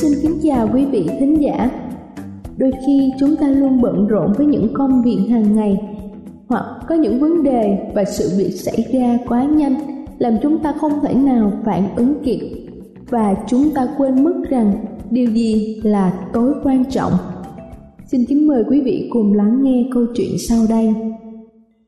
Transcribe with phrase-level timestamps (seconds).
[0.00, 1.70] Xin kính chào quý vị thính giả.
[2.56, 5.96] Đôi khi chúng ta luôn bận rộn với những công việc hàng ngày
[6.48, 9.74] hoặc có những vấn đề và sự việc xảy ra quá nhanh
[10.18, 12.40] làm chúng ta không thể nào phản ứng kịp
[13.10, 14.72] và chúng ta quên mất rằng
[15.10, 17.12] điều gì là tối quan trọng.
[18.06, 20.94] Xin kính mời quý vị cùng lắng nghe câu chuyện sau đây.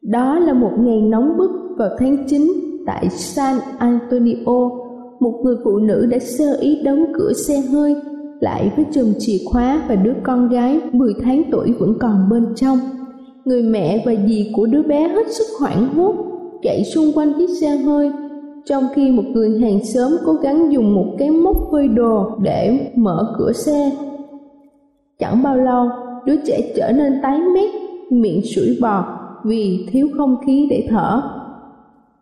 [0.03, 2.53] Đó là một ngày nóng bức vào tháng 9
[2.87, 4.88] tại San Antonio,
[5.21, 7.97] một người phụ nữ đã sơ ý đóng cửa xe hơi
[8.41, 12.47] lại với chùm chìa khóa và đứa con gái 10 tháng tuổi vẫn còn bên
[12.57, 12.79] trong.
[13.45, 16.15] Người mẹ và dì của đứa bé hết sức hoảng hốt,
[16.63, 18.11] chạy xung quanh chiếc xe hơi,
[18.65, 22.91] trong khi một người hàng xóm cố gắng dùng một cái móc phơi đồ để
[22.95, 23.93] mở cửa xe.
[25.19, 25.89] Chẳng bao lâu,
[26.27, 27.71] đứa trẻ trở nên tái mét,
[28.11, 29.05] miệng sủi bọt
[29.45, 31.23] vì thiếu không khí để thở.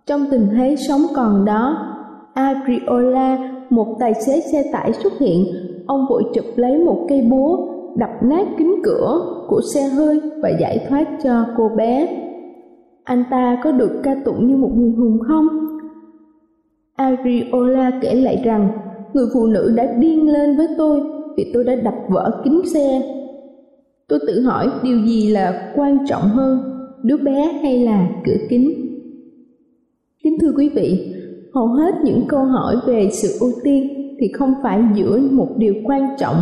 [0.07, 1.96] Trong tình thế sống còn đó,
[2.37, 5.45] Agriola, một tài xế xe tải xuất hiện,
[5.87, 10.49] ông vội chụp lấy một cây búa, đập nát kính cửa của xe hơi và
[10.61, 12.09] giải thoát cho cô bé.
[13.05, 15.47] Anh ta có được ca tụng như một người hùng không?
[16.97, 18.69] Agriola kể lại rằng,
[19.13, 21.01] người phụ nữ đã điên lên với tôi
[21.37, 23.03] vì tôi đã đập vỡ kính xe.
[24.09, 26.59] Tôi tự hỏi điều gì là quan trọng hơn,
[27.03, 28.71] đứa bé hay là cửa kính?
[30.25, 31.16] Kính thưa quý vị,
[31.57, 33.89] hầu hết những câu hỏi về sự ưu tiên
[34.21, 36.37] thì không phải giữa một điều quan trọng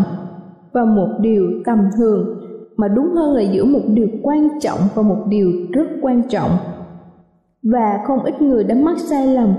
[0.72, 2.40] và một điều tầm thường,
[2.76, 6.50] mà đúng hơn là giữa một điều quan trọng và một điều rất quan trọng.
[7.62, 9.54] Và không ít người đã mắc sai lầm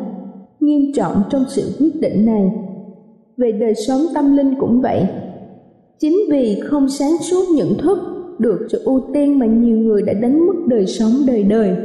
[0.59, 2.51] nghiêm trọng trong sự quyết định này.
[3.37, 5.07] Về đời sống tâm linh cũng vậy.
[5.99, 7.97] Chính vì không sáng suốt nhận thức
[8.39, 11.75] được sự ưu tiên mà nhiều người đã đánh mất đời sống đời đời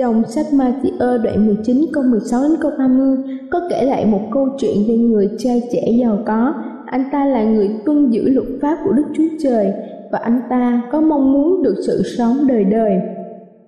[0.00, 3.16] trong sách Matthew đoạn 19 câu 16 đến câu 20
[3.50, 6.54] có kể lại một câu chuyện về người trai trẻ giàu có.
[6.86, 9.72] Anh ta là người tuân giữ luật pháp của Đức Chúa Trời
[10.12, 12.92] và anh ta có mong muốn được sự sống đời đời.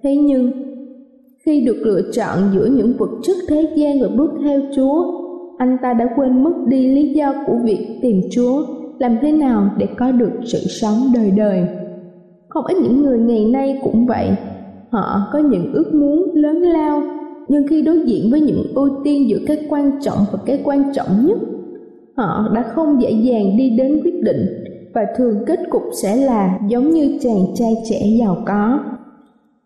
[0.03, 0.53] Thế nhưng,
[1.44, 5.04] khi được lựa chọn giữa những vật chất thế gian và bước theo Chúa,
[5.59, 8.66] anh ta đã quên mất đi lý do của việc tìm Chúa,
[8.98, 11.66] làm thế nào để có được sự sống đời đời.
[12.48, 14.31] Không ít những người ngày nay cũng vậy,
[14.92, 17.03] họ có những ước muốn lớn lao,
[17.48, 20.92] nhưng khi đối diện với những ưu tiên giữa cái quan trọng và cái quan
[20.94, 21.39] trọng nhất,
[22.16, 24.47] họ đã không dễ dàng đi đến quyết định
[24.94, 28.80] và thường kết cục sẽ là giống như chàng trai trẻ giàu có.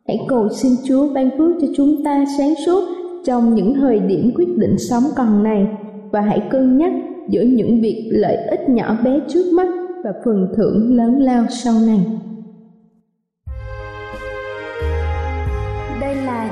[0.09, 2.85] Hãy cầu xin chúa ban phước cho chúng ta sáng suốt
[3.25, 5.67] trong những thời điểm quyết định sống còn này
[6.11, 6.93] và hãy cân nhắc
[7.29, 9.69] giữa những việc lợi ích nhỏ bé trước mắt
[10.05, 12.01] và phần thưởng lớn lao sau này.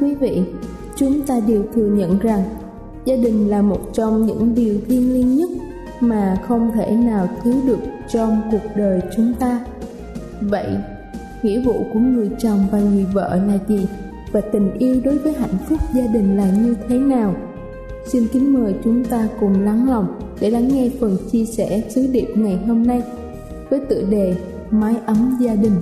[0.00, 0.42] Quý vị,
[0.96, 2.42] chúng ta đều thừa nhận rằng
[3.04, 5.50] gia đình là một trong những điều thiêng liêng nhất
[6.00, 7.78] mà không thể nào thiếu được
[8.12, 9.64] trong cuộc đời chúng ta.
[10.40, 10.76] Vậy,
[11.42, 13.86] nghĩa vụ của người chồng và người vợ là gì?
[14.32, 17.34] Và tình yêu đối với hạnh phúc gia đình là như thế nào?
[18.06, 22.06] Xin kính mời chúng ta cùng lắng lòng để lắng nghe phần chia sẻ sứ
[22.06, 23.02] điệp ngày hôm nay
[23.70, 24.36] với tựa đề
[24.70, 25.72] Mái ấm gia đình.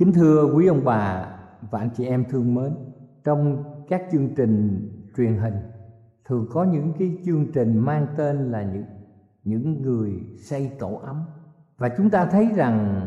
[0.00, 1.26] Kính thưa quý ông bà
[1.70, 2.72] và anh chị em thương mến,
[3.24, 5.54] trong các chương trình truyền hình
[6.24, 8.84] thường có những cái chương trình mang tên là những
[9.44, 11.16] những người xây tổ ấm.
[11.78, 13.06] Và chúng ta thấy rằng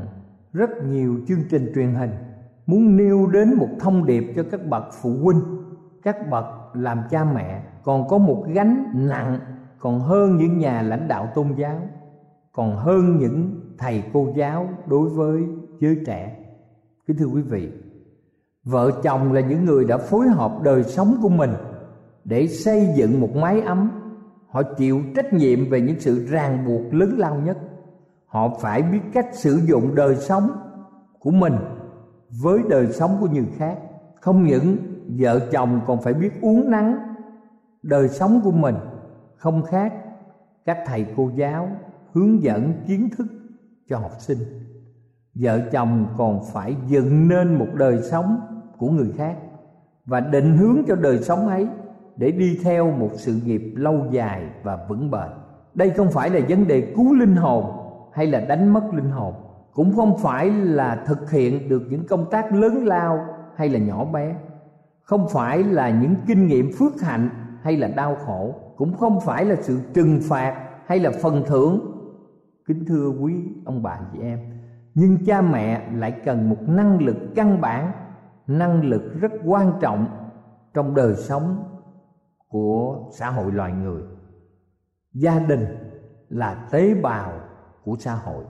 [0.51, 2.11] rất nhiều chương trình truyền hình
[2.65, 5.41] muốn nêu đến một thông điệp cho các bậc phụ huynh,
[6.03, 7.63] các bậc làm cha mẹ.
[7.83, 9.39] Còn có một gánh nặng
[9.79, 11.81] còn hơn những nhà lãnh đạo tôn giáo,
[12.51, 15.43] còn hơn những thầy cô giáo đối với
[15.79, 16.39] giới trẻ
[17.07, 17.69] kính thưa quý vị,
[18.63, 21.51] vợ chồng là những người đã phối hợp đời sống của mình
[22.23, 23.91] để xây dựng một mái ấm.
[24.49, 27.57] Họ chịu trách nhiệm về những sự ràng buộc lớn lao nhất.
[28.25, 30.49] Họ phải biết cách sử dụng đời sống
[31.19, 31.53] của mình
[32.41, 33.77] với đời sống của người khác.
[34.21, 34.77] Không những
[35.19, 36.97] vợ chồng còn phải biết uống nắng
[37.83, 38.75] đời sống của mình.
[39.35, 39.93] Không khác,
[40.65, 41.69] các thầy cô giáo
[42.13, 43.27] hướng dẫn kiến thức
[43.89, 44.37] cho học sinh
[45.35, 48.39] vợ chồng còn phải dựng nên một đời sống
[48.77, 49.37] của người khác
[50.05, 51.67] và định hướng cho đời sống ấy
[52.15, 55.29] để đi theo một sự nghiệp lâu dài và vững bền.
[55.73, 57.65] Đây không phải là vấn đề cứu linh hồn
[58.13, 59.33] hay là đánh mất linh hồn,
[59.73, 63.25] cũng không phải là thực hiện được những công tác lớn lao
[63.55, 64.35] hay là nhỏ bé,
[65.03, 67.29] không phải là những kinh nghiệm phước hạnh
[67.61, 70.55] hay là đau khổ, cũng không phải là sự trừng phạt
[70.85, 71.79] hay là phần thưởng.
[72.67, 73.33] Kính thưa quý
[73.65, 74.52] ông bà chị em
[74.95, 77.91] nhưng cha mẹ lại cần một năng lực căn bản,
[78.47, 80.07] năng lực rất quan trọng
[80.73, 81.63] trong đời sống
[82.47, 84.01] của xã hội loài người.
[85.13, 85.65] Gia đình
[86.29, 87.31] là tế bào
[87.83, 88.45] của xã hội.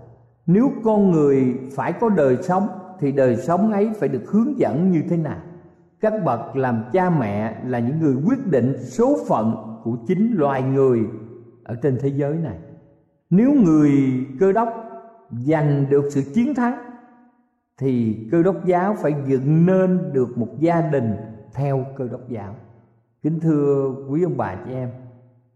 [0.45, 2.67] Nếu con người phải có đời sống,
[2.99, 5.39] thì đời sống ấy phải được hướng dẫn như thế nào?
[5.99, 10.63] Các bậc làm cha mẹ là những người quyết định số phận của chính loài
[10.63, 10.99] người
[11.63, 12.57] ở trên thế giới này.
[13.29, 13.91] Nếu người
[14.39, 14.69] cơ đốc
[15.45, 16.77] giành được sự chiến thắng,
[17.77, 21.15] thì cơ đốc giáo phải dựng nên được một gia đình
[21.53, 22.55] theo cơ đốc giáo.
[23.21, 24.89] Kính thưa quý ông bà chị em,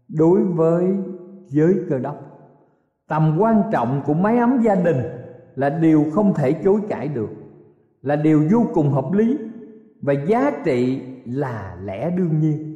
[0.08, 0.96] đối với
[1.46, 2.16] giới cơ đốc,
[3.08, 4.96] tầm quan trọng của mái ấm gia đình
[5.54, 7.30] là điều không thể chối cãi được,
[8.02, 9.38] là điều vô cùng hợp lý
[10.02, 12.74] và giá trị là lẽ đương nhiên.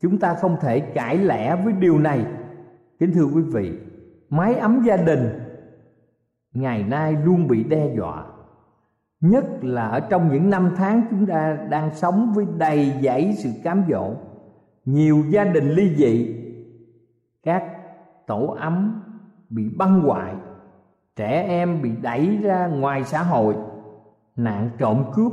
[0.00, 2.26] Chúng ta không thể cãi lẽ với điều này.
[2.98, 3.78] Kính thưa quý vị
[4.30, 5.28] mái ấm gia đình
[6.52, 8.24] ngày nay luôn bị đe dọa.
[9.20, 13.50] Nhất là ở trong những năm tháng chúng ta đang sống với đầy dẫy sự
[13.64, 14.14] cám dỗ.
[14.84, 16.36] Nhiều gia đình ly dị,
[17.42, 17.64] các
[18.26, 19.02] tổ ấm
[19.50, 20.34] bị băng hoại,
[21.16, 23.56] trẻ em bị đẩy ra ngoài xã hội,
[24.36, 25.32] nạn trộm cướp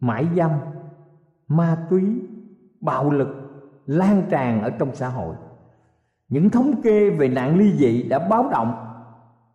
[0.00, 0.50] mãi dâm,
[1.48, 2.02] ma túy,
[2.80, 3.28] bạo lực
[3.86, 5.36] lan tràn ở trong xã hội.
[6.28, 8.89] Những thống kê về nạn ly dị đã báo động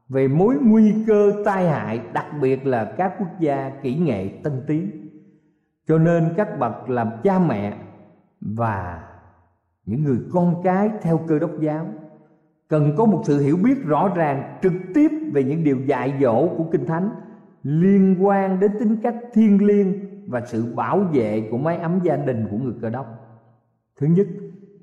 [0.10, 4.64] về mối nguy cơ tai hại, đặc biệt là các quốc gia kỹ nghệ tân
[4.68, 4.92] tiến.
[5.88, 7.78] Cho nên các bậc làm cha mẹ
[8.42, 9.04] và
[9.86, 11.88] những người con cái theo cơ đốc giáo
[12.68, 16.48] cần có một sự hiểu biết rõ ràng trực tiếp về những điều dạy dỗ
[16.58, 17.10] của kinh thánh
[17.64, 19.94] liên quan đến tính cách thiêng liêng
[20.28, 23.06] và sự bảo vệ của mái ấm gia đình của người cơ đốc.
[24.00, 24.28] Thứ nhất,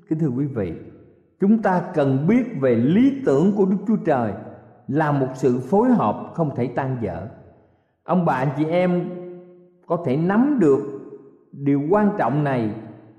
[0.09, 0.73] kính thưa quý vị,
[1.39, 4.33] chúng ta cần biết về lý tưởng của đức chúa trời
[4.93, 7.27] là một sự phối hợp không thể tan dở
[8.03, 9.09] ông bà, anh chị em
[9.87, 10.79] có thể nắm được
[11.51, 12.71] điều quan trọng này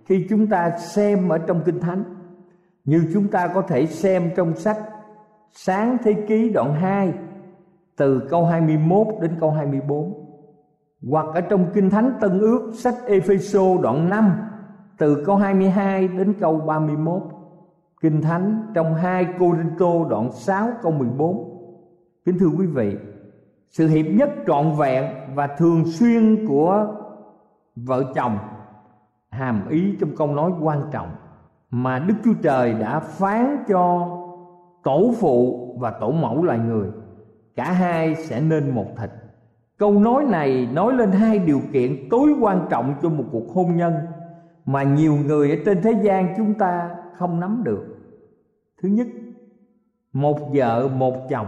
[0.05, 2.05] khi chúng ta xem ở trong kinh thánh.
[2.85, 4.79] Như chúng ta có thể xem trong sách
[5.53, 7.13] sáng thế ký đoạn 2
[7.97, 10.15] từ câu 21 đến câu 24
[11.11, 14.33] hoặc ở trong kinh thánh tân ước sách Epheso đoạn 5
[14.99, 17.23] từ câu 22 đến câu 31
[18.01, 21.54] Kinh Thánh trong 2 Cô Rinh Tô đoạn 6 câu 14.
[22.25, 22.97] Kính thưa quý vị,
[23.71, 25.05] sự hiệp nhất trọn vẹn
[25.35, 26.87] và thường xuyên của
[27.77, 28.39] vợ chồng
[29.31, 31.11] hàm ý trong câu nói quan trọng
[31.71, 34.09] mà Đức Chúa Trời đã phán cho
[34.83, 36.89] tổ phụ và tổ mẫu loài người
[37.57, 39.11] cả hai sẽ nên một thịt.
[39.79, 43.77] Câu nói này nói lên hai điều kiện tối quan trọng cho một cuộc hôn
[43.77, 43.95] nhân
[44.65, 47.85] mà nhiều người ở trên thế gian chúng ta không nắm được.
[48.83, 49.07] Thứ nhất
[50.13, 51.47] một vợ một chồng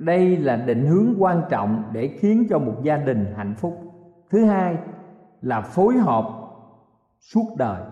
[0.00, 3.78] đây là định hướng quan trọng để khiến cho một gia đình hạnh phúc.
[4.30, 4.76] Thứ hai
[5.42, 6.24] là phối hợp
[7.20, 7.82] suốt đời.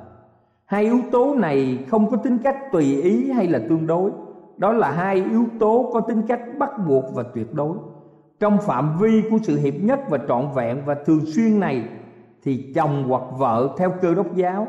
[0.64, 4.10] Hai yếu tố này không có tính cách tùy ý hay là tương đối.
[4.56, 7.76] Đó là hai yếu tố có tính cách bắt buộc và tuyệt đối.
[8.40, 11.88] Trong phạm vi của sự hiệp nhất và trọn vẹn và thường xuyên này,
[12.42, 14.66] thì chồng hoặc vợ theo cơ đốc giáo,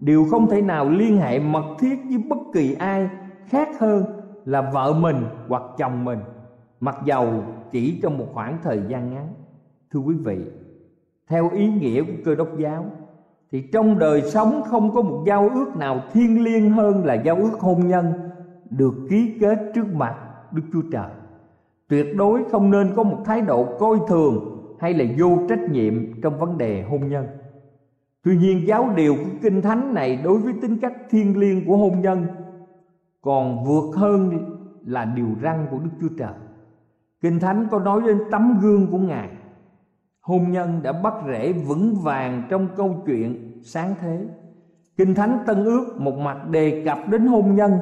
[0.00, 3.08] đều không thể nào liên hệ mật thiết với bất kỳ ai
[3.46, 4.04] khác hơn
[4.44, 6.18] là vợ mình hoặc chồng mình
[6.82, 9.28] mặc dầu chỉ trong một khoảng thời gian ngắn,
[9.92, 10.38] thưa quý vị,
[11.28, 12.86] theo ý nghĩa của cơ đốc giáo,
[13.52, 17.36] thì trong đời sống không có một giao ước nào thiêng liêng hơn là giao
[17.36, 18.12] ước hôn nhân
[18.70, 20.16] được ký kết trước mặt
[20.52, 21.10] Đức Chúa Trời.
[21.88, 26.20] Tuyệt đối không nên có một thái độ coi thường hay là vô trách nhiệm
[26.22, 27.26] trong vấn đề hôn nhân.
[28.22, 31.76] Tuy nhiên, giáo điều của Kinh Thánh này đối với tính cách thiêng liêng của
[31.76, 32.26] hôn nhân
[33.20, 34.38] còn vượt hơn
[34.86, 36.34] là điều răn của Đức Chúa Trời.
[37.22, 39.28] Kinh Thánh có nói đến tấm gương của Ngài.
[40.20, 44.26] Hôn nhân đã bắt rễ vững vàng trong câu chuyện sáng thế.
[44.96, 47.78] Kinh Thánh Tân Ước một mặt đề cập đến hôn nhân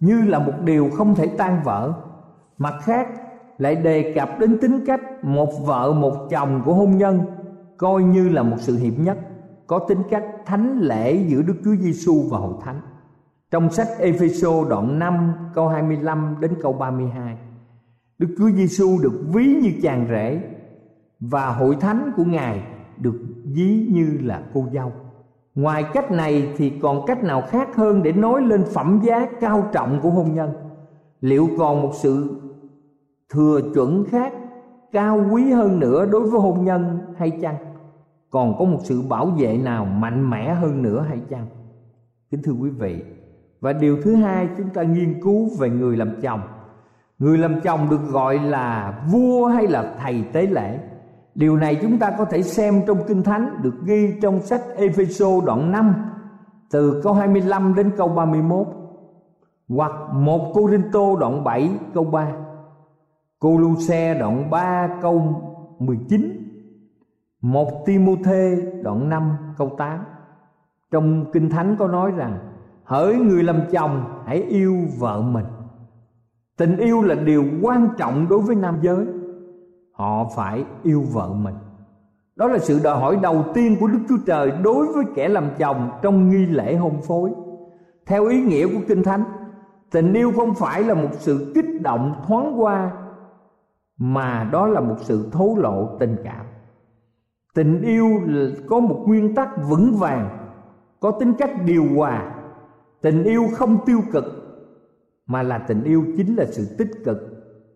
[0.00, 1.92] như là một điều không thể tan vỡ
[2.58, 3.08] mặt khác,
[3.58, 7.20] lại đề cập đến tính cách một vợ một chồng của hôn nhân,
[7.76, 9.18] coi như là một sự hiệp nhất,
[9.66, 12.80] có tính cách thánh lễ giữa Đức Chúa Giêsu và hội thánh.
[13.50, 17.36] Trong sách Epheso đoạn 5 câu 25 đến câu 32.
[18.18, 20.40] Đức Chúa Giêsu được ví như chàng rể
[21.20, 22.62] và hội thánh của Ngài
[22.96, 24.92] được ví như là cô dâu.
[25.54, 29.68] Ngoài cách này thì còn cách nào khác hơn để nói lên phẩm giá cao
[29.72, 30.50] trọng của hôn nhân?
[31.20, 32.40] Liệu còn một sự
[33.32, 34.32] thừa chuẩn khác
[34.92, 37.56] cao quý hơn nữa đối với hôn nhân hay chăng?
[38.30, 41.46] Còn có một sự bảo vệ nào mạnh mẽ hơn nữa hay chăng?
[42.30, 43.02] Kính thưa quý vị,
[43.60, 46.40] và điều thứ hai chúng ta nghiên cứu về người làm chồng
[47.18, 50.78] người làm chồng được gọi là vua hay là thầy tế lễ.
[51.34, 55.26] Điều này chúng ta có thể xem trong Kinh Thánh, được ghi trong sách Epheso
[55.46, 55.94] đoạn 5
[56.70, 58.66] từ câu 25 đến câu 31
[59.68, 62.32] hoặc một Cô Rinh Tô đoạn 7 câu 3
[63.38, 65.42] Cô Lu Xe đoạn 3 câu
[65.78, 66.44] 19
[67.40, 70.04] một Timôthê đoạn 5 câu 8
[70.90, 72.38] Trong Kinh Thánh có nói rằng,
[72.84, 75.44] Hỡi người làm chồng, hãy yêu vợ mình.
[76.58, 79.06] Tình yêu là điều quan trọng đối với nam giới.
[79.92, 81.54] Họ phải yêu vợ mình.
[82.36, 85.44] Đó là sự đòi hỏi đầu tiên của đức chúa trời đối với kẻ làm
[85.58, 87.30] chồng trong nghi lễ hôn phối.
[88.06, 89.24] Theo ý nghĩa của kinh thánh,
[89.90, 92.92] tình yêu không phải là một sự kích động thoáng qua,
[93.98, 96.46] mà đó là một sự thố lộ tình cảm.
[97.54, 98.20] Tình yêu
[98.68, 100.38] có một nguyên tắc vững vàng,
[101.00, 102.34] có tính cách điều hòa.
[103.02, 104.24] Tình yêu không tiêu cực
[105.28, 107.18] mà là tình yêu chính là sự tích cực,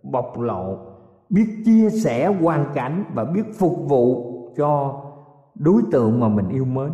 [0.03, 0.79] bộc lộ,
[1.31, 5.03] biết chia sẻ, hoàn cảnh và biết phục vụ cho
[5.55, 6.91] đối tượng mà mình yêu mến.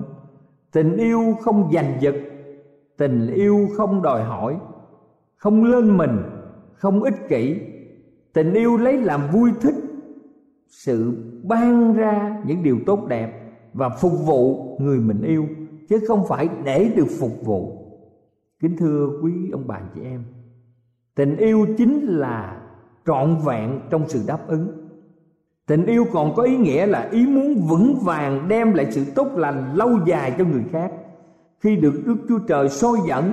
[0.73, 2.15] Tình yêu không giành giật,
[2.97, 4.57] tình yêu không đòi hỏi,
[5.37, 6.19] không lên mình,
[6.75, 7.61] không ích kỷ.
[8.33, 9.75] Tình yêu lấy làm vui thích,
[10.69, 15.47] sự ban ra những điều tốt đẹp và phục vụ người mình yêu,
[15.89, 17.85] chứ không phải để được phục vụ.
[18.61, 20.25] Kính thưa quý ông bà chị em
[21.19, 22.57] tình yêu chính là
[23.07, 24.89] trọn vẹn trong sự đáp ứng.
[25.67, 29.29] Tình yêu còn có ý nghĩa là ý muốn vững vàng đem lại sự tốt
[29.37, 30.93] lành lâu dài cho người khác.
[31.61, 33.33] Khi được đức chúa trời soi dẫn,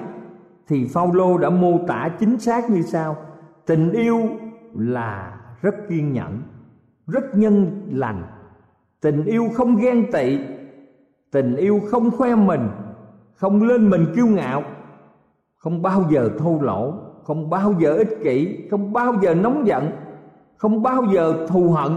[0.68, 3.18] thì phaolô đã mô tả chính xác như sau.
[3.66, 4.30] Tình yêu
[4.74, 6.42] là rất kiên nhẫn,
[7.08, 8.24] rất nhân lành.
[9.02, 10.40] Tình yêu không ghen tị,
[11.32, 12.70] tình yêu không khoe mình,
[13.36, 14.64] không lên mình kiêu ngạo,
[15.56, 16.94] không bao giờ thô lỗ
[17.26, 19.92] không bao giờ ích kỷ, không bao giờ nóng giận,
[20.58, 21.92] không bao giờ thù hận.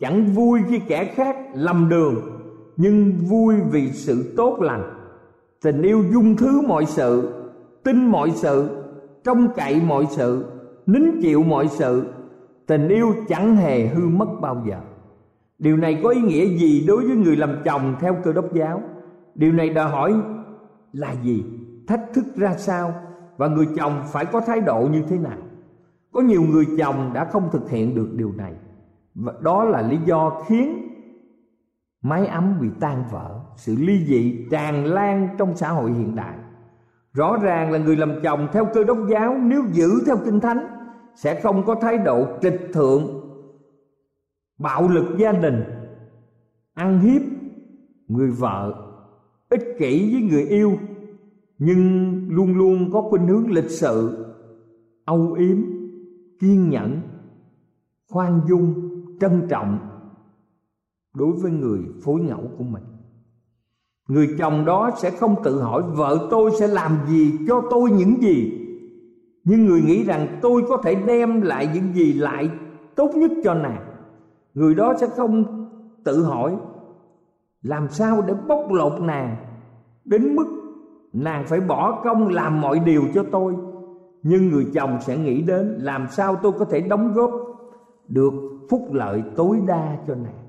[0.00, 2.14] Chẳng vui khi kẻ khác lầm đường,
[2.76, 4.82] nhưng vui vì sự tốt lành.
[5.62, 7.32] Tình yêu dung thứ mọi sự,
[7.84, 8.68] tin mọi sự,
[9.24, 10.44] trông cậy mọi sự,
[10.86, 12.04] nín chịu mọi sự,
[12.66, 14.76] tình yêu chẳng hề hư mất bao giờ.
[15.58, 18.82] Điều này có ý nghĩa gì đối với người làm chồng theo cơ đốc giáo?
[19.34, 20.14] Điều này đòi hỏi
[20.92, 21.44] là gì?
[21.86, 22.94] Thách thức ra sao?
[23.36, 25.38] Và người chồng phải có thái độ như thế nào?
[26.12, 28.54] Có nhiều người chồng đã không thực hiện được điều này.
[29.14, 30.88] Và đó là lý do khiến
[32.02, 33.40] mái ấm bị tan vỡ.
[33.56, 36.36] Sự ly dị tràn lan trong xã hội hiện đại.
[37.12, 40.66] Rõ ràng là người làm chồng theo cơ đốc giáo, nếu giữ theo kinh thánh,
[41.14, 43.02] sẽ không có thái độ trịch thượng,
[44.58, 45.64] bạo lực gia đình,
[46.74, 47.22] ăn hiếp
[48.08, 48.74] người vợ,
[49.48, 50.78] ích kỷ với người yêu
[51.58, 54.26] nhưng luôn luôn có khuynh hướng lịch sự,
[55.04, 55.56] âu yếm,
[56.40, 57.00] kiên nhẫn,
[58.08, 58.74] khoan dung,
[59.20, 59.78] trân trọng
[61.14, 62.82] đối với người phối ngẫu của mình.
[64.08, 68.22] Người chồng đó sẽ không tự hỏi, vợ tôi sẽ làm gì cho tôi những
[68.22, 68.52] gì?
[69.44, 72.50] Nhưng người nghĩ rằng, tôi có thể đem lại những gì lại
[72.96, 73.86] tốt nhất cho nàng.
[74.54, 75.44] Người đó sẽ không
[76.04, 76.56] tự hỏi,
[77.62, 79.36] làm sao để bóc lột nàng
[80.04, 80.55] đến mức
[81.16, 83.54] nàng phải bỏ công làm mọi điều cho tôi.
[84.22, 87.30] Nhưng người chồng sẽ nghĩ đến làm sao tôi có thể đóng góp
[88.08, 88.32] được
[88.70, 90.46] phúc lợi tối đa cho nàng.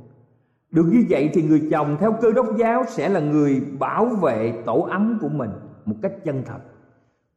[0.71, 4.63] Được như vậy thì người chồng theo cơ đốc giáo sẽ là người bảo vệ
[4.65, 5.50] tổ ấm của mình
[5.86, 6.59] một cách chân thật.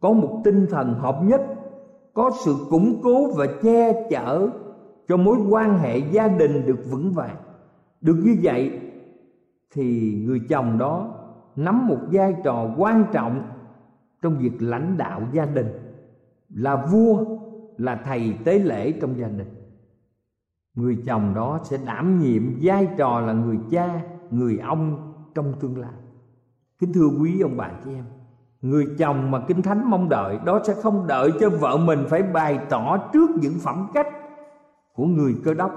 [0.00, 1.42] Có một tinh thần hợp nhất,
[2.14, 4.48] có sự củng cố và che chở
[5.08, 7.36] cho mối quan hệ gia đình được vững vàng.
[8.00, 8.80] Được như vậy
[9.74, 11.19] thì người chồng đó
[11.60, 13.42] nắm một vai trò quan trọng
[14.22, 15.68] trong việc lãnh đạo gia đình,
[16.54, 17.24] là vua,
[17.76, 19.54] là thầy tế lễ trong gia đình.
[20.74, 24.00] Người chồng đó sẽ đảm nhiệm vai trò là người cha,
[24.30, 25.92] người ông trong tương lai.
[26.78, 28.04] Kính thưa quý ông bà chị em,
[28.62, 32.22] người chồng mà kinh thánh mong đợi đó sẽ không đợi cho vợ mình phải
[32.22, 34.06] bày tỏ trước những phẩm cách
[34.94, 35.72] của người cơ đốc,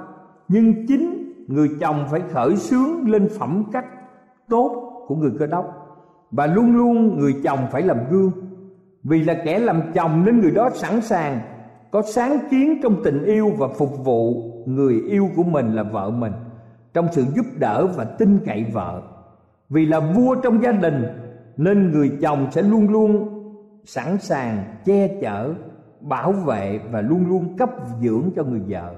[0.47, 3.85] nhưng chính người chồng phải khởi xướng lên phẩm cách
[4.49, 5.65] tốt của người cơ đốc.
[6.31, 8.31] Và luôn luôn người chồng phải làm gương.
[9.03, 11.39] Vì là kẻ làm chồng nên người đó sẵn sàng,
[11.91, 16.09] có sáng kiến trong tình yêu và phục vụ người yêu của mình là vợ
[16.09, 16.33] mình,
[16.93, 19.01] trong sự giúp đỡ và tin cậy vợ.
[19.69, 21.05] Vì là vua trong gia đình,
[21.57, 23.29] nên người chồng sẽ luôn luôn
[23.85, 25.53] sẵn sàng che chở,
[26.01, 27.69] bảo vệ và luôn luôn cấp
[28.01, 28.93] dưỡng cho người vợ.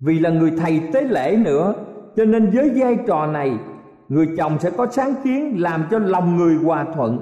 [0.00, 1.74] Vì là người thầy tế lễ nữa,
[2.16, 3.58] cho nên với vai trò này
[4.08, 7.18] người chồng sẽ có sáng kiến làm cho lòng người hòa thuận,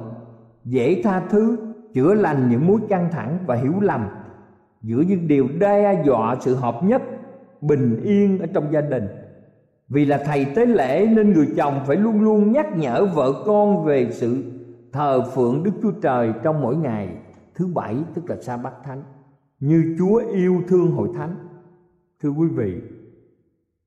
[0.64, 1.56] dễ tha thứ,
[1.94, 4.08] chữa lành những mối căng thẳng và hiểu lầm.
[4.82, 7.02] Giữa những điều đe dọa sự hợp nhất,
[7.60, 9.08] bình yên ở trong gia đình.
[9.88, 13.84] Vì là thầy tế lễ nên người chồng phải luôn luôn nhắc nhở vợ con
[13.84, 14.42] về sự
[14.92, 17.08] thờ phượng Đức Chúa Trời trong mỗi ngày.
[17.54, 19.02] Thứ bảy, tức là sa bát thánh.
[19.60, 21.34] Như Chúa yêu thương hội thánh.
[22.22, 22.80] Thưa quý vị,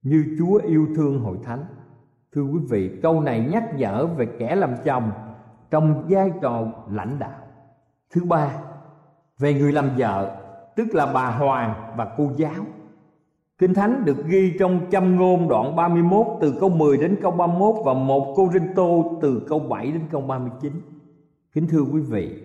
[0.03, 1.65] như Chúa yêu thương hội thánh
[2.33, 5.11] thưa quý vị câu này nhắc nhở về kẻ làm chồng
[5.71, 7.39] trong vai trò lãnh đạo
[8.13, 8.51] thứ ba
[9.39, 10.35] về người làm vợ
[10.75, 12.65] tức là bà hoàng và cô giáo
[13.57, 17.75] Kinh Thánh được ghi trong châm ngôn đoạn 31 từ câu 10 đến câu 31
[17.85, 20.73] và một Cô Rinh Tô từ câu 7 đến câu 39.
[21.53, 22.43] Kính thưa quý vị,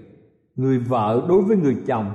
[0.56, 2.10] người vợ đối với người chồng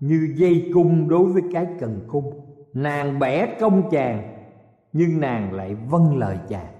[0.00, 2.32] như dây cung đối với cái cần cung.
[2.74, 4.22] Nàng bẻ công chàng
[4.92, 6.72] nhưng nàng lại vâng lời chàng.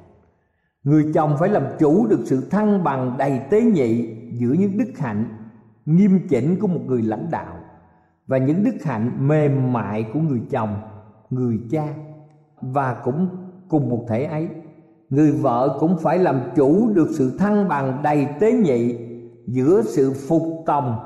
[0.84, 4.98] Người chồng phải làm chủ được sự thăng bằng đầy tế nhị giữa những đức
[4.98, 5.24] hạnh
[5.86, 7.56] nghiêm chỉnh của một người lãnh đạo
[8.26, 10.76] và những đức hạnh mềm mại của người chồng,
[11.30, 11.88] người cha
[12.60, 13.28] và cũng
[13.68, 14.48] cùng một thể ấy.
[15.10, 18.96] Người vợ cũng phải làm chủ được sự thăng bằng đầy tế nhị
[19.46, 20.98] giữa sự phục tòng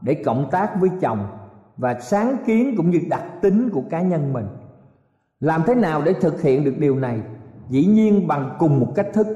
[0.00, 1.26] để cộng tác với chồng
[1.76, 4.46] và sáng kiến cũng như đặc tính của cá nhân mình.
[5.40, 7.20] Làm thế nào để thực hiện được điều này?
[7.68, 9.26] Dĩ nhiên bằng cùng một cách thức,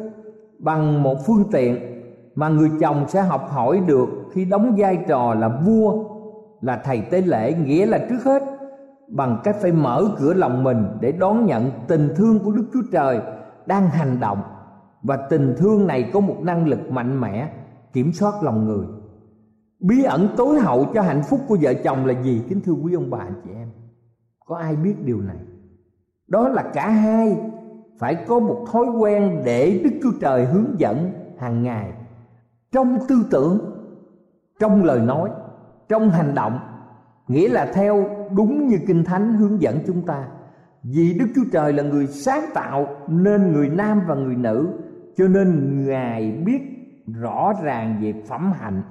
[0.59, 1.79] bằng một phương tiện
[2.35, 6.05] mà người chồng sẽ học hỏi được khi đóng vai trò là vua,
[6.61, 8.43] là thầy tế lễ, nghĩa là trước hết,
[9.09, 12.83] bằng cách phải mở cửa lòng mình để đón nhận tình thương của Đức Chúa
[12.93, 13.21] Trời
[13.67, 14.43] đang hành động
[15.03, 17.49] và tình thương này có một năng lực mạnh mẽ
[17.93, 18.87] kiểm soát lòng người.
[19.81, 22.43] Bí ẩn tối hậu cho hạnh phúc của vợ chồng là gì?
[22.49, 23.69] Kính thưa quý ông bà, anh chị em.
[24.47, 25.37] Có ai biết điều này?
[26.29, 27.37] Đó là cả hai
[27.99, 31.93] phải có một thói quen để Đức Chúa Trời hướng dẫn hàng ngày.
[32.73, 33.59] Trong tư tưởng,
[34.59, 35.31] trong lời nói,
[35.89, 36.59] trong hành động
[37.29, 40.29] nghĩa là theo đúng như kinh thánh hướng dẫn chúng ta.
[40.83, 44.69] Vì đức chúa trời là người sáng tạo nên người nam và người nữ
[45.17, 46.63] cho nên ngài biết
[47.07, 48.83] rõ ràng về phẩm hạnh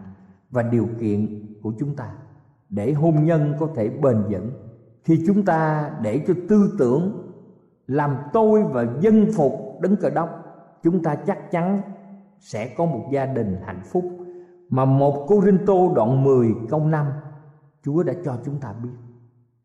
[0.52, 2.10] và điều kiện của chúng ta
[2.70, 4.52] để hôn nhân có thể bền vững.
[5.04, 7.25] Khi chúng ta để cho tư tưởng
[7.88, 10.30] làm tôi và dân phục đứng cờ đốc
[10.84, 11.82] chúng ta chắc chắn
[12.39, 14.06] sẽ có một gia đình hạnh phúc
[14.69, 17.06] mà một Cô Rinh Tô đoạn 10 câu 5
[17.86, 18.89] Chúa đã cho chúng ta biết.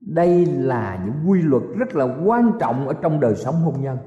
[0.01, 3.99] Đây là những quy luật rất là quan trọng ở trong đời sống hôn nhân.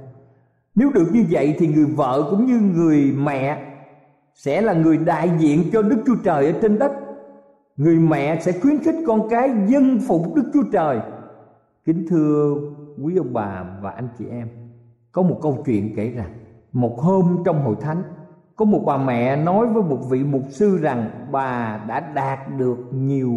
[0.76, 3.74] Nếu được như vậy thì người vợ cũng như người mẹ
[4.34, 6.92] sẽ là người đại diện cho Đức Chúa Trời ở trên đất.
[7.78, 11.00] Người mẹ sẽ khuyến khích con cái dân phục Đức Chúa Trời.
[11.86, 12.56] Kính thưa
[13.02, 14.48] quý ông bà và anh chị em,
[15.12, 16.30] có một câu chuyện kể rằng
[16.72, 18.04] một hôm trong hội thánh
[18.56, 22.78] có một bà mẹ nói với một vị mục sư rằng bà đã đạt được
[22.92, 23.34] nhiều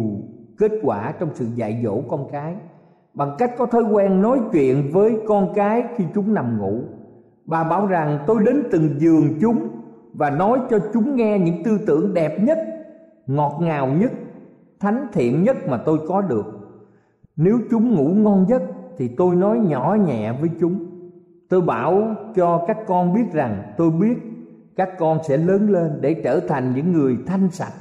[0.57, 2.55] kết quả trong sự dạy dỗ con cái.
[3.13, 6.79] Bằng cách có thói quen nói chuyện với con cái khi chúng nằm ngủ.
[7.45, 9.67] Bà bảo rằng tôi đến từng giường chúng
[10.13, 12.57] và nói cho chúng nghe những tư tưởng đẹp nhất
[13.27, 14.11] ngọt ngào nhất
[14.79, 16.45] thánh thiện nhất mà tôi có được.
[17.35, 18.61] Nếu chúng ngủ ngon giấc
[18.97, 20.85] thì tôi nói nhỏ nhẹ với chúng
[21.49, 24.17] tôi bảo cho các con biết rằng tôi biết
[24.75, 27.73] các con sẽ lớn lên để trở thành những người thanh sạch,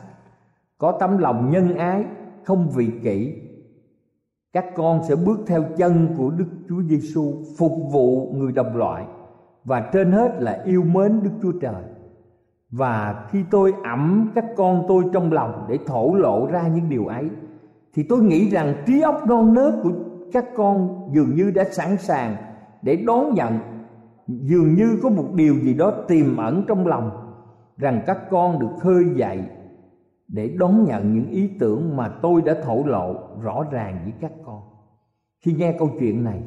[0.78, 2.04] có tấm lòng nhân ái,
[2.44, 3.42] không vị kỷ
[4.56, 9.04] các con sẽ bước theo chân của Đức Chúa Giêsu phục vụ người đồng loại,
[9.64, 11.82] và trên hết là yêu mến Đức Chúa Trời.
[12.70, 17.06] Và khi tôi ẩm các con tôi trong lòng để thổ lộ ra những điều
[17.06, 17.28] ấy,
[17.94, 19.92] thì tôi nghĩ rằng trí óc non nớt của
[20.32, 22.36] các con dường như đã sẵn sàng
[22.82, 23.58] để đón nhận.
[24.26, 27.10] Dường như có một điều gì đó tiềm ẩn trong lòng,
[27.76, 29.40] rằng các con được khơi dậy
[30.28, 34.32] để đón nhận những ý tưởng mà tôi đã thổ lộ rõ ràng với các
[34.44, 34.62] con.
[35.40, 36.42] Khi nghe câu chuyện này,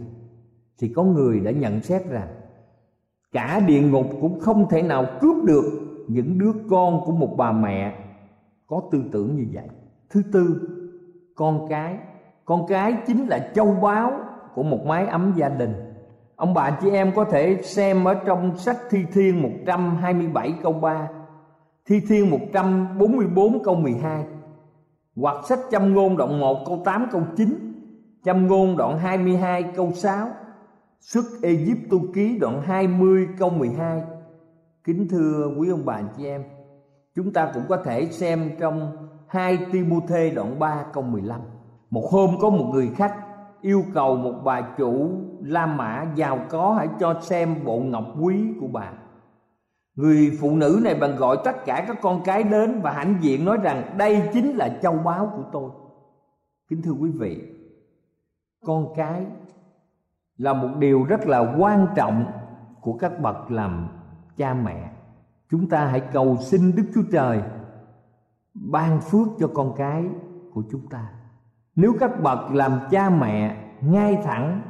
[0.79, 2.27] thì có người đã nhận xét rằng
[3.31, 5.63] cả địa ngục cũng không thể nào cướp được
[6.07, 7.95] những đứa con của một bà mẹ
[8.67, 9.67] có tư tưởng như vậy.
[10.09, 10.69] Thứ tư,
[11.35, 11.97] con cái
[12.49, 14.12] con cái chính là châu báu
[14.55, 15.73] của một mái ấm gia đình.
[16.35, 21.07] Ông bà chị em có thể xem ở trong sách thi thiên 127 câu 3
[21.85, 24.25] Thi Thiên 144 câu 12
[25.15, 27.73] Hoặc sách châm ngôn đoạn 1 câu 8 câu 9
[28.23, 30.27] Châm ngôn đoạn 22 câu 6
[30.99, 34.03] Xuất Egypto ký đoạn 20 câu 12
[34.83, 36.43] Kính thưa quý ông bà chị em,
[37.15, 38.91] Chúng ta cũng có thể xem trong
[39.27, 41.41] 2 Timothée đoạn 3 câu 15
[41.89, 43.15] một hôm có một người khách
[43.62, 48.54] yêu cầu một bà chủ La Mã giàu có hãy cho xem bộ ngọc quý
[48.62, 48.91] của bà
[49.95, 53.45] Người phụ nữ này bằng gọi tất cả các con cái đến và hãnh diện
[53.45, 55.69] nói rằng đây chính là châu báu của tôi.
[56.69, 57.43] Kính thưa quý vị,
[58.65, 59.25] con cái
[60.38, 62.25] là một điều rất là quan trọng
[62.82, 63.88] của các bậc làm
[64.38, 64.91] cha mẹ.
[65.49, 67.41] Chúng ta hãy cầu xin Đức Chúa Trời
[68.54, 70.06] ban phước cho con cái
[70.54, 71.18] của chúng ta.
[71.81, 74.61] Nếu các bậc làm cha mẹ ngay thẳng,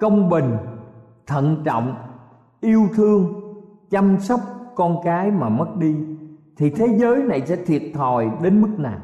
[0.00, 0.56] công bình,
[1.26, 1.94] thận trọng,
[2.60, 3.34] yêu thương,
[3.90, 4.40] chăm sóc
[4.74, 5.96] con cái mà mất đi
[6.56, 8.98] thì thế giới này sẽ thiệt thòi đến mức nào?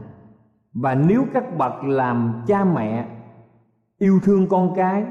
[0.74, 3.06] Và nếu các bậc làm cha mẹ
[3.98, 5.04] yêu thương con cái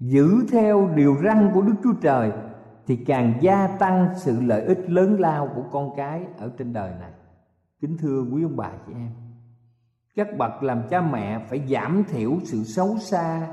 [0.00, 2.32] giữ theo điều răn của đức chúa trời
[2.86, 6.92] thì càng gia tăng sự lợi ích lớn lao của con cái ở trên đời
[7.00, 7.10] này.
[7.80, 9.27] Kính thưa quý ông bà chị em
[10.18, 13.48] các bậc làm cha mẹ phải giảm thiểu sự xấu xa,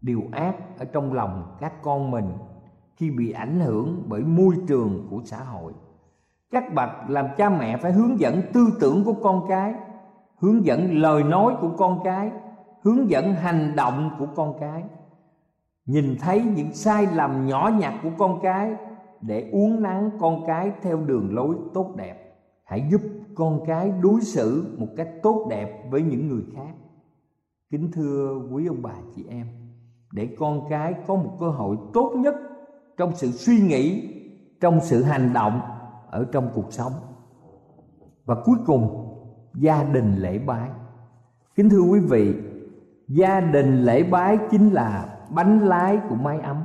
[0.00, 2.32] điều ác ở trong lòng các con mình
[2.96, 5.72] khi bị ảnh hưởng bởi môi trường của xã hội.
[6.50, 9.74] Các bậc làm cha mẹ phải hướng dẫn tư tưởng của con cái,
[10.38, 12.30] hướng dẫn lời nói của con cái,
[12.82, 14.82] hướng dẫn hành động của con cái.
[15.86, 18.74] Nhìn thấy những sai lầm nhỏ nhặt của con cái
[19.20, 22.21] để uốn nắn con cái theo đường lối tốt đẹp
[22.72, 23.00] hãy giúp
[23.34, 26.74] con cái đối xử một cách tốt đẹp với những người khác.
[27.70, 29.46] Kính thưa quý ông bà chị em,
[30.12, 32.34] để con cái có một cơ hội tốt nhất
[32.96, 34.14] trong sự suy nghĩ,
[34.60, 35.60] trong sự hành động
[36.10, 36.92] ở trong cuộc sống.
[38.24, 39.08] Và cuối cùng,
[39.54, 40.68] gia đình lễ bái.
[41.54, 42.34] Kính thưa quý vị,
[43.08, 46.64] gia đình lễ bái chính là bánh lái của mái ấm.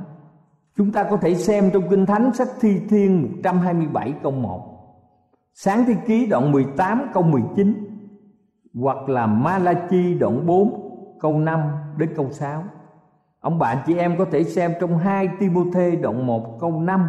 [0.76, 4.77] Chúng ta có thể xem trong kinh thánh sách thi thiên 127 câu 1
[5.60, 7.84] sáng thế ký đoạn 18 câu 19
[8.74, 11.60] hoặc là Malachi đoạn 4 câu 5
[11.96, 12.64] đến câu 6
[13.40, 17.08] Ông bạn chị em có thể xem trong 2 Timôthê đoạn 1 câu 5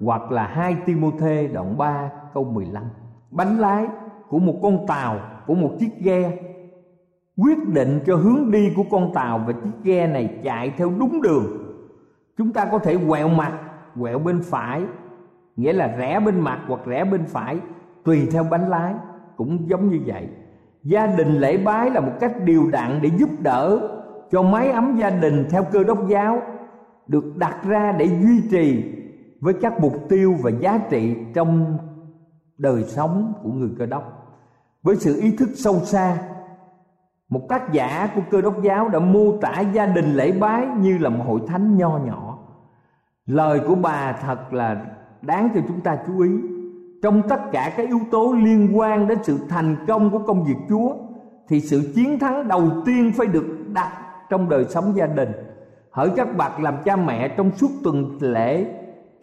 [0.00, 2.84] hoặc là 2 Timôthê đoạn 3 câu 15.
[3.30, 3.86] Bánh lái
[4.28, 6.38] của một con tàu, của một chiếc ghe
[7.36, 11.22] quyết định cho hướng đi của con tàu và chiếc ghe này chạy theo đúng
[11.22, 11.44] đường.
[12.38, 13.52] Chúng ta có thể quẹo mặt,
[14.00, 14.82] quẹo bên phải,
[15.56, 17.58] nghĩa là rẽ bên mặt hoặc rẽ bên phải
[18.04, 18.94] tùy theo bánh lái,
[19.36, 20.28] cũng giống như vậy.
[20.82, 23.88] Gia đình lễ bái là một cách điều đặn để giúp đỡ
[24.30, 26.42] cho mái ấm gia đình theo cơ đốc giáo,
[27.06, 28.84] được đặt ra để duy trì
[29.40, 31.78] với các mục tiêu và giá trị trong
[32.58, 34.36] đời sống của người cơ đốc.
[34.82, 36.18] Với sự ý thức sâu xa,
[37.28, 40.98] một tác giả của cơ đốc giáo đã mô tả gia đình lễ bái như
[40.98, 42.38] là một hội thánh nho nhỏ.
[43.26, 44.86] Lời của bà thật là
[45.22, 46.30] đáng cho chúng ta chú ý
[47.02, 50.56] trong tất cả các yếu tố liên quan đến sự thành công của công việc
[50.68, 50.94] chúa,
[51.48, 53.92] thì sự chiến thắng đầu tiên phải được đặt
[54.30, 55.32] trong đời sống gia đình.
[55.90, 58.66] Hỡi các bậc làm cha mẹ trong suốt tuần lễ,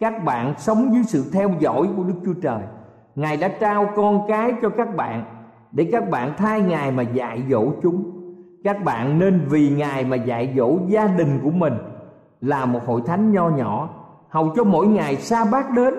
[0.00, 2.62] các bạn sống dưới sự theo dõi của đức chúa trời.
[3.14, 5.24] Ngài đã trao con cái cho các bạn
[5.72, 8.10] để các bạn thay ngài mà dạy dỗ chúng.
[8.64, 11.74] Các bạn nên vì ngài mà dạy dỗ gia đình của mình,
[12.40, 13.88] là một hội thánh nho nhỏ,
[14.28, 15.94] hầu cho mỗi ngày sa bát đến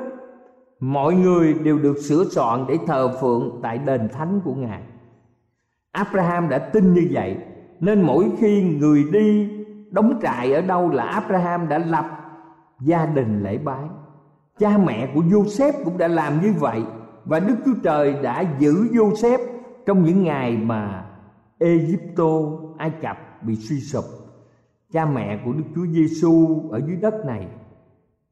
[0.81, 4.81] mọi người đều được sửa soạn để thờ phượng tại đền thánh của ngài
[5.91, 7.37] abraham đã tin như vậy
[7.79, 9.49] nên mỗi khi người đi
[9.91, 12.05] đóng trại ở đâu là abraham đã lập
[12.79, 13.83] gia đình lễ bái
[14.59, 16.81] cha mẹ của joseph cũng đã làm như vậy
[17.25, 19.45] và đức chúa trời đã giữ joseph
[19.85, 21.05] trong những ngày mà
[21.59, 22.29] Egypto,
[22.77, 24.05] Ai Cập bị suy sụp.
[24.91, 27.47] Cha mẹ của Đức Chúa Giêsu ở dưới đất này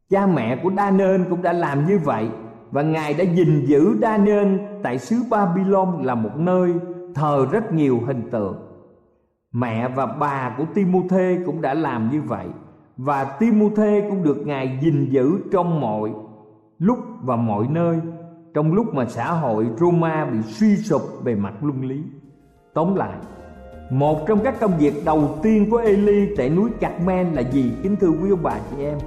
[0.10, 2.30] Cha mẹ của Daniel cũng đã làm như vậy
[2.72, 6.74] và Ngài đã gìn giữ Daniel tại xứ Babylon là một nơi
[7.15, 8.56] thờ rất nhiều hình tượng.
[9.54, 12.45] Mẹ và bà của Timôthê cũng đã làm như vậy
[12.98, 16.12] và Timôthê cũng được Ngài gìn giữ trong mọi
[16.80, 18.00] lúc và mọi nơi
[18.54, 22.04] trong lúc mà xã hội Roma bị suy sụp về mặt luân lý.
[22.74, 23.17] Tóm lại,
[23.91, 27.95] một trong các công việc đầu tiên của Eli tại núi Carmel là gì kính
[27.95, 28.98] thưa quý ông bà chị em?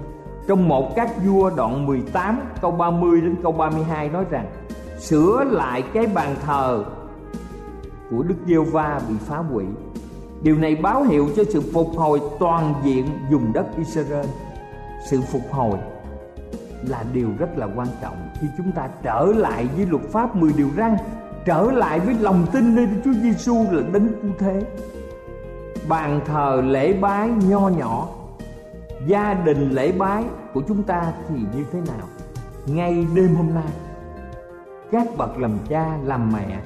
[0.46, 4.46] Trong một các vua đoạn 18 câu 30 đến câu 32 nói rằng,
[4.98, 6.84] Sửa lại cái bàn thờ
[8.10, 9.64] của Đức Giêsu va bị phá hủy.
[10.42, 14.26] Điều này báo hiệu cho sự phục hồi toàn diện dùng đất Israel.
[15.10, 15.78] Sự phục hồi
[16.88, 18.16] là điều rất là quan trọng.
[18.40, 20.96] Khi chúng ta trở lại với luật pháp 10 điều răn,
[21.44, 24.62] trở lại với lòng tin nơi Chúa Giêsu là đấng cứu thế.
[25.88, 28.08] Bàn thờ lễ bái nho nhỏ
[29.06, 32.08] gia đình lễ bái của chúng ta thì như thế nào?
[32.66, 33.72] Ngay đêm hôm nay,
[34.92, 36.60] các bậc làm cha, làm mẹ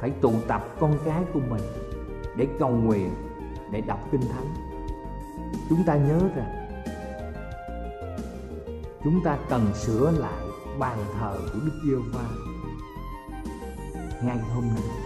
[0.00, 1.62] phải tụ tập con cái của mình
[2.36, 3.10] để cầu nguyện,
[3.72, 4.54] để đọc kinh thánh.
[5.68, 6.68] Chúng ta nhớ rằng,
[9.04, 10.44] chúng ta cần sửa lại
[10.78, 12.28] bàn thờ của đức giê va
[14.22, 15.05] ngay hôm nay.